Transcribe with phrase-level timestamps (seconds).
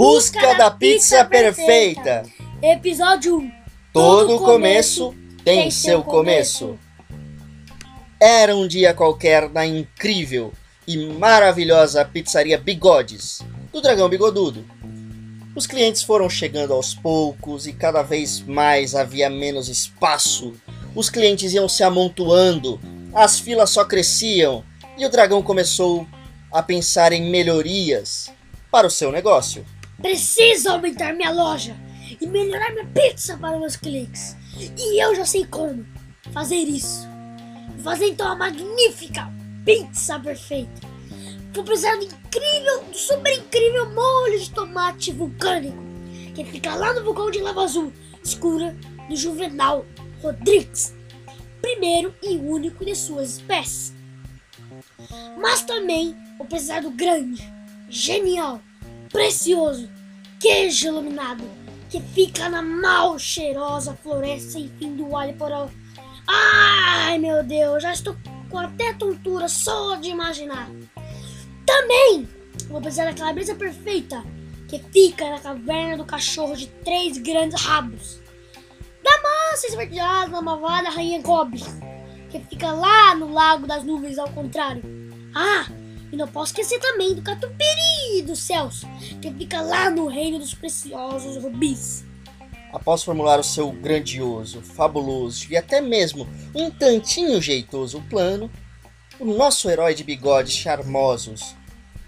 [0.00, 2.22] busca da pizza perfeita.
[2.62, 3.52] Episódio 1.
[3.92, 5.14] Todo começo
[5.44, 6.78] tem seu começo.
[8.18, 10.54] Era um dia qualquer na incrível
[10.88, 14.64] e maravilhosa pizzaria Bigodes, do Dragão Bigodudo.
[15.54, 20.54] Os clientes foram chegando aos poucos e cada vez mais havia menos espaço.
[20.94, 22.80] Os clientes iam se amontoando,
[23.12, 24.64] as filas só cresciam
[24.96, 26.06] e o dragão começou
[26.50, 28.32] a pensar em melhorias
[28.70, 29.62] para o seu negócio.
[30.00, 31.76] Preciso aumentar minha loja
[32.20, 34.36] e melhorar minha pizza para meus clientes.
[34.78, 35.86] E eu já sei como
[36.32, 37.08] fazer isso.
[37.68, 39.30] Vou fazer então a magnífica
[39.64, 40.88] pizza perfeita.
[41.52, 45.82] Vou precisar do incrível, do super incrível molho de tomate vulcânico
[46.34, 48.76] que fica lá no vulcão de lava azul escura
[49.08, 49.84] do Juvenal
[50.22, 50.94] Rodrigues,
[51.60, 53.94] primeiro e único de suas espécies.
[55.38, 57.42] Mas também vou precisar do grande,
[57.88, 58.60] genial,
[59.08, 59.88] precioso
[60.40, 61.44] queijo iluminado
[61.90, 65.70] que fica na mal cheirosa floresta sem fim do alho porão.
[66.26, 68.16] Ai meu Deus, já estou
[68.48, 70.68] com até tontura só de imaginar.
[71.66, 72.26] Também
[72.68, 74.24] vou precisar daquela brisa perfeita
[74.66, 78.20] que fica na caverna do cachorro de três grandes rabos.
[79.02, 81.64] Da massa esverdeada na malvada rainha Goblin,
[82.30, 84.82] que fica lá no lago das nuvens ao contrário.
[85.34, 85.66] Ah,
[86.12, 88.84] e não posso esquecer também do Catupiry dos céus,
[89.20, 92.04] que fica lá no reino dos preciosos rubis.
[92.72, 98.50] Após formular o seu grandioso, fabuloso e até mesmo um tantinho jeitoso plano,
[99.18, 101.54] o nosso herói de bigodes charmosos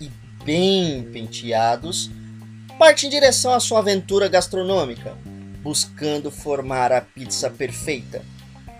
[0.00, 0.10] e
[0.44, 2.10] bem penteados
[2.78, 5.16] parte em direção à sua aventura gastronômica,
[5.62, 8.22] buscando formar a pizza perfeita,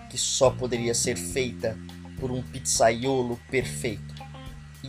[0.09, 1.77] que só poderia ser feita
[2.19, 4.06] por um pizzaiolo perfeito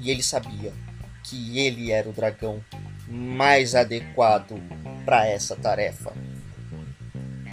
[0.02, 0.72] e ele sabia
[1.24, 2.62] que ele era o dragão
[3.08, 4.60] mais adequado
[5.04, 6.12] para essa tarefa.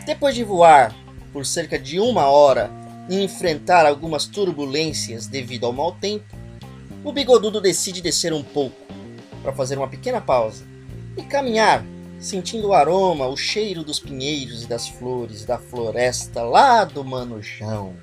[0.05, 0.95] Depois de voar
[1.33, 2.69] por cerca de uma hora
[3.09, 6.35] e enfrentar algumas turbulências devido ao mau tempo,
[7.03, 8.75] o bigodudo decide descer um pouco
[9.41, 10.65] para fazer uma pequena pausa
[11.17, 11.85] e caminhar,
[12.19, 17.95] sentindo o aroma, o cheiro dos pinheiros e das flores da floresta lá do Manujão.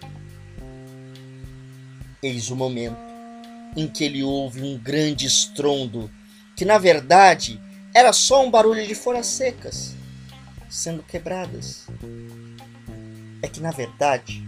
[2.22, 3.11] Eis o momento
[3.76, 6.10] em que ele ouve um grande estrondo,
[6.56, 7.60] que na verdade
[7.94, 9.94] era só um barulho de folhas secas
[10.68, 11.86] sendo quebradas.
[13.42, 14.42] É que na verdade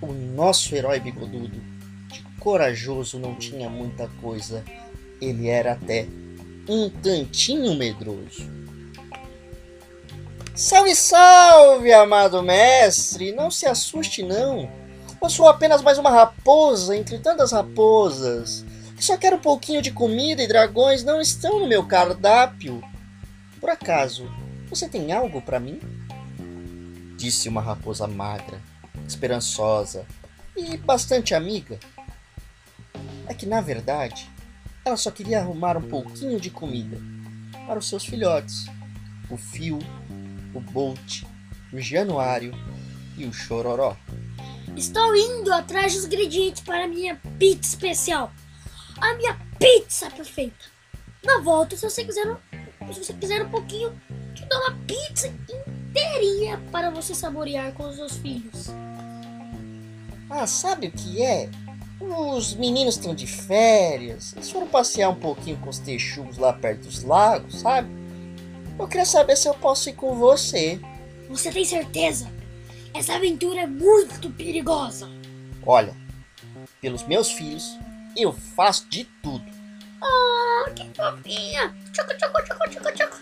[0.00, 1.60] o nosso herói bigodudo,
[2.08, 4.64] de corajoso, não tinha muita coisa.
[5.20, 6.06] Ele era até
[6.68, 8.48] um tantinho medroso.
[10.54, 13.32] Salve, salve, amado mestre!
[13.32, 14.70] Não se assuste, não.
[15.20, 18.64] Eu sou apenas mais uma raposa entre tantas raposas.
[19.00, 22.82] Só quero um pouquinho de comida e dragões não estão no meu cardápio.
[23.58, 24.30] Por acaso,
[24.68, 25.80] você tem algo para mim?
[27.16, 28.60] Disse uma raposa magra,
[29.08, 30.06] esperançosa
[30.56, 31.78] e bastante amiga.
[33.26, 34.30] É que na verdade,
[34.84, 37.00] ela só queria arrumar um pouquinho de comida
[37.66, 38.66] para os seus filhotes:
[39.30, 39.78] o Fio,
[40.54, 41.24] o Bolt,
[41.72, 42.52] o Januário
[43.16, 43.96] e o Chororó.
[44.76, 48.30] Estou indo atrás dos ingredientes para a minha pizza especial.
[49.00, 50.66] A minha pizza perfeita.
[51.24, 52.36] Na volta, se você quiser,
[52.92, 53.98] se você quiser um pouquinho,
[54.34, 58.66] te dou uma pizza inteirinha para você saborear com os seus filhos.
[60.28, 61.48] Ah, sabe o que é?
[61.98, 66.82] Os meninos estão de férias, eles foram passear um pouquinho com os texugos lá perto
[66.82, 67.88] dos lagos, sabe?
[68.78, 70.78] Eu queria saber se eu posso ir com você.
[71.30, 72.30] Você tem certeza?
[72.96, 75.06] Essa aventura é muito perigosa.
[75.66, 75.94] Olha,
[76.80, 77.78] pelos meus filhos,
[78.16, 79.44] eu faço de tudo.
[80.02, 81.76] Oh, que fofinha!
[81.92, 83.16] Tchoco, tchoco, tchoco, tchoco, tchoco.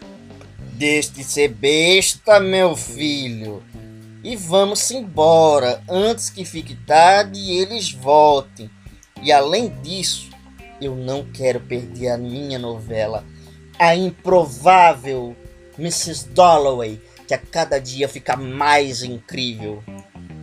[0.74, 3.64] Deixe de ser besta, meu filho.
[4.22, 8.70] E vamos embora antes que fique tarde e eles voltem.
[9.24, 10.30] E além disso,
[10.80, 13.24] eu não quero perder a minha novela,
[13.76, 15.34] a improvável
[15.76, 16.28] Mrs.
[16.28, 19.82] Dalloway que a cada dia fica mais incrível.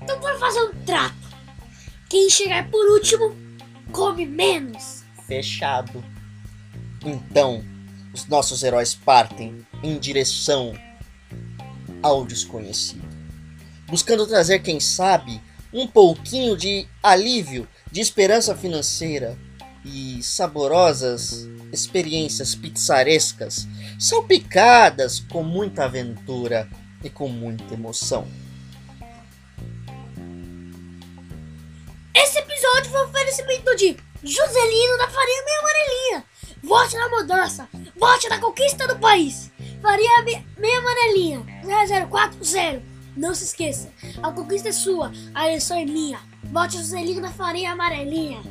[0.04, 1.16] Então bora fazer um trato.
[2.10, 3.36] Quem chegar por último,
[3.92, 5.04] come menos.
[5.28, 6.04] Fechado.
[7.06, 7.63] Então,
[8.13, 10.74] os nossos heróis partem em direção
[12.04, 13.07] ao desconhecido,
[13.88, 15.42] buscando trazer, quem sabe,
[15.74, 19.38] um pouquinho de alívio, de esperança financeira
[19.86, 23.68] e saborosas experiências pizzarescas,
[24.01, 26.68] salpicadas com muita aventura
[27.03, 28.27] e com muita emoção.
[32.15, 36.25] Esse episódio foi um oferecimento de Joselino da Farinha Meia Amarelinha.
[36.63, 39.51] Vote na mudança, vote na conquista do país.
[39.83, 41.45] Farinha me- meia amarelinha.
[42.09, 42.81] 0040.
[43.15, 43.92] Não se esqueça,
[44.24, 46.19] a conquista é sua, a eleição é minha.
[46.45, 48.42] Bote o selinho da farinha amarelinha.